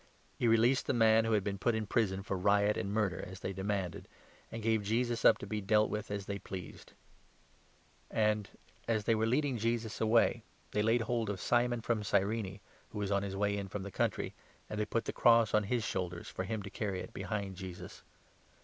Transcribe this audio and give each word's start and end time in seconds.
He 0.39 0.47
released 0.47 0.87
the 0.87 0.95
man 0.95 1.25
who 1.25 1.33
had 1.33 1.43
been 1.43 1.59
put 1.59 1.75
in 1.75 1.85
prison 1.85 2.23
for 2.23 2.35
riot 2.35 2.75
and 2.75 2.91
murder, 2.91 3.23
as 3.27 3.41
they 3.41 3.53
demanded, 3.53 4.07
and 4.51 4.63
gave 4.63 4.81
Jesus 4.81 5.23
up 5.23 5.37
to 5.37 5.45
be 5.45 5.61
dealt 5.61 5.91
with 5.91 6.09
as 6.09 6.25
they 6.25 6.39
pleased. 6.39 6.93
The 8.09 8.15
And, 8.17 8.49
as 8.87 9.03
they 9.03 9.13
were 9.13 9.27
leading 9.27 9.59
Jesus 9.59 10.01
away, 10.01 10.41
they 10.71 10.79
Crucifixion 10.81 10.85
laid 10.87 11.01
hold 11.01 11.29
of 11.29 11.39
Simon 11.39 11.81
from 11.81 12.03
Cyrene, 12.03 12.59
who 12.89 12.97
was 12.97 13.11
on 13.11 13.21
his 13.21 13.35
of 13.35 13.37
Jeaus. 13.37 13.41
way 13.41 13.57
jn 13.57 13.69
from 13.69 13.83
the 13.83 13.91
country, 13.91 14.33
and 14.71 14.79
they 14.79 14.85
put 14.85 15.05
the 15.05 15.13
cross 15.13 15.53
on 15.53 15.65
his 15.65 15.83
shoulders, 15.83 16.27
for 16.29 16.45
him 16.45 16.63
to 16.63 16.71
carry 16.71 16.99
it 17.01 17.13
behind 17.13 17.55
Jesus. 17.55 18.01